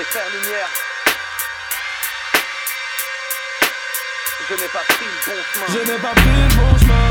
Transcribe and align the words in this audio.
Les 0.00 0.06
frères 0.06 0.30
Lumière. 0.32 0.68
Je 4.48 4.54
n'ai 4.54 4.68
pas 4.68 4.84
pris 4.88 5.04
le 5.04 5.10
bon 5.26 5.38
chemin. 5.52 5.66
Je 5.68 5.78
n'ai 5.92 5.98
pas 5.98 6.14
pris 6.14 6.36
le 6.40 6.48
bon 6.56 6.78
chemin. 6.78 7.10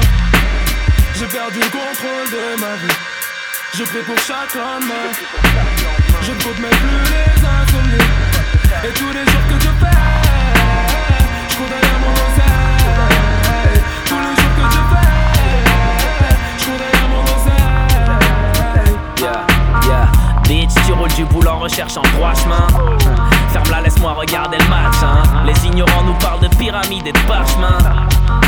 J'ai 1.14 1.28
perdu 1.28 1.60
le 1.60 1.70
contrôle 1.70 2.30
de 2.32 2.60
ma 2.60 2.76
vie. 2.78 2.98
Je 3.78 3.84
prie 3.84 4.02
pour 4.02 4.18
chaque 4.18 4.56
lendemain. 4.56 5.12
Je 6.24 6.32
ne 6.32 6.42
compte 6.42 6.58
même 6.58 6.72
plus 6.72 7.04
les 7.14 7.46
insomnies. 7.46 8.08
Et 8.84 8.94
tous 8.94 9.12
les 9.14 9.26
jours 9.32 9.46
que 9.50 9.60
je 9.66 9.70
fais, 9.86 10.00
du 21.20 21.26
boulot 21.26 21.52
en 21.52 21.60
recherche 21.60 21.98
en 21.98 22.02
droit 22.16 22.34
chemin. 22.34 22.66
Ferme-la, 23.52 23.82
laisse-moi 23.82 24.14
regarder 24.14 24.58
le 24.58 24.70
match. 24.70 24.96
Les 25.46 25.68
ignorants 25.68 26.04
nous 26.06 26.14
parlent 26.14 26.40
de 26.40 26.48
pyramides 26.48 27.08
et 27.08 27.12
de 27.12 27.20
parchemin. 27.28 27.78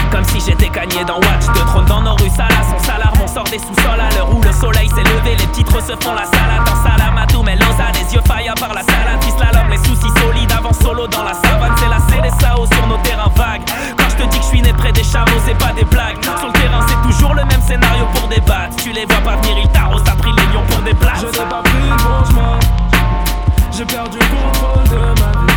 Comme 0.10 0.24
si 0.24 0.40
j'étais 0.40 0.70
cagné 0.70 1.04
dans 1.04 1.18
Watch 1.18 1.48
De 1.54 1.60
trône 1.68 1.86
dans 1.86 2.02
nos 2.02 2.16
rues, 2.16 2.30
Salas, 2.30 2.74
on 2.74 2.82
s'alarme, 2.82 3.20
on 3.22 3.28
sort 3.28 3.44
des 3.44 3.60
sous-sols 3.60 4.00
à 4.00 4.10
l'heure 4.16 4.34
où 4.34 4.42
le 4.42 4.54
soleil 4.54 4.88
s'est 4.88 5.04
levé. 5.04 5.36
Les 5.38 5.48
titres 5.48 5.82
se 5.82 5.94
font 6.02 6.14
la 6.14 6.24
salade 6.24 6.66
en 6.66 6.90
salamatou, 6.90 7.44
mais 7.44 7.58
Loza, 7.58 7.92
les 7.94 8.16
yeux 8.16 8.22
failles 8.26 8.52
par 8.58 8.74
la 8.74 8.84
salade. 8.84 9.22
C'est 16.88 17.08
toujours 17.08 17.34
le 17.34 17.44
même 17.46 17.62
scénario 17.62 18.06
pour 18.14 18.28
débattre. 18.28 18.76
Tu 18.78 18.92
les 18.92 19.06
vois 19.06 19.22
pas 19.22 19.36
venir, 19.38 19.58
ils 19.64 19.70
t'arrosent, 19.70 20.04
t'as 20.04 20.16
pris 20.16 20.32
les 20.32 20.54
lions 20.54 20.66
pour 20.70 20.82
des 20.82 20.94
places. 20.94 21.22
Je 21.22 21.26
n'ai 21.26 21.50
pas 21.50 21.62
pris 21.64 21.82
le 21.82 21.96
bon 21.98 22.26
chemin. 22.30 22.60
J'ai 23.72 23.86
perdu 23.86 24.18
le 24.20 24.26
contrôle 24.26 24.84
de 24.90 25.22
ma 25.22 25.32
vie. 25.40 25.54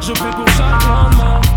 Je 0.00 0.12
prie 0.12 0.30
pour 0.30 0.48
chaque 0.48 0.88
lendemain. 0.88 1.51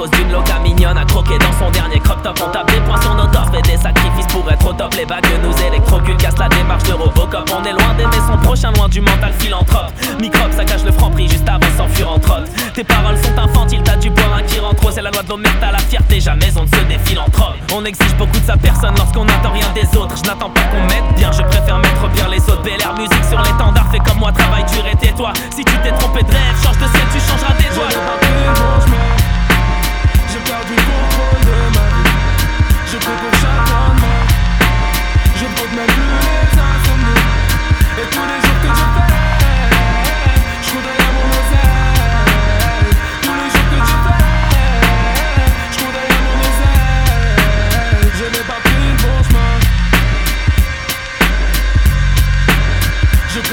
Cause 0.00 0.10
d'une 0.12 0.32
loca 0.32 0.58
mignonne 0.60 0.96
à 0.96 1.04
croquer 1.04 1.36
dans 1.38 1.52
son 1.58 1.70
dernier 1.70 2.00
crop 2.00 2.22
top. 2.22 2.40
On 2.42 2.50
tape 2.50 2.70
des 2.72 2.80
points 2.80 3.00
sur 3.02 3.14
nos 3.14 3.28
fait 3.52 3.62
des 3.62 3.76
sacrifices 3.76 4.26
pour 4.28 4.50
être 4.50 4.66
au 4.66 4.72
top. 4.72 4.94
Les 4.94 5.04
bagues 5.04 5.26
nous 5.42 5.66
électrocutent, 5.66 6.16
casse 6.16 6.38
la 6.38 6.48
démarche 6.48 6.84
de 6.84 6.92
Robocop. 6.92 7.50
On 7.52 7.62
est 7.64 7.72
loin 7.72 7.92
d'aimer 7.98 8.22
son 8.26 8.38
prochain, 8.38 8.72
loin 8.72 8.88
du 8.88 9.00
mental 9.02 9.32
philanthrope. 9.38 9.92
Microbe, 10.18 10.52
ça 10.56 10.64
cache 10.64 10.84
le 10.84 10.92
franc 10.92 11.10
prix 11.10 11.28
juste 11.28 11.46
avant 11.46 11.66
s'enfuir 11.76 12.10
en 12.10 12.18
trotte. 12.18 12.48
Tes 12.74 12.84
paroles 12.84 13.18
sont 13.18 13.36
infantiles, 13.36 13.82
t'as 13.84 13.96
du 13.96 14.08
un 14.08 14.42
qui 14.44 14.58
rentre 14.60 14.76
trop. 14.76 14.90
C'est 14.90 15.02
la 15.02 15.10
loi 15.10 15.22
de 15.22 15.28
l'omerta, 15.28 15.70
la 15.70 15.78
fierté, 15.78 16.20
jamais 16.20 16.50
on 16.56 16.62
ne 16.62 16.68
se 16.68 16.84
défile 16.88 17.18
en 17.18 17.28
trop. 17.30 17.52
On 17.74 17.84
exige 17.84 18.14
beaucoup 18.16 18.38
de 18.38 18.46
sa 18.46 18.56
personne 18.56 18.94
lorsqu'on 18.96 19.26
n'attend 19.26 19.52
rien 19.52 19.68
des 19.74 19.86
autres. 19.98 20.16
Je 20.16 20.28
n'attends 20.28 20.50
pas 20.50 20.62
qu'on 20.72 20.82
m'aide 20.86 21.14
bien, 21.16 21.30
je 21.32 21.42
préfère 21.42 21.78
mettre 21.78 22.08
bien 22.14 22.28
les 22.28 22.40
autres. 22.48 22.62
Bel 22.62 22.80
air 22.80 22.94
musique 22.94 23.24
sur 23.28 23.40
l'étendard, 23.42 23.86
fais 23.92 23.98
comme 23.98 24.18
moi, 24.18 24.32
travaille 24.32 24.64
dur 24.64 24.84
et 24.90 24.96
tais-toi. 24.96 25.32
Si 25.50 25.64
tu 25.64 25.76
t'es 25.82 25.92
trompé 25.92 26.22
de 26.22 26.30
rêve, 26.30 26.56
change 26.64 26.78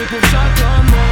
Je 0.09 0.15
prie 0.15 1.06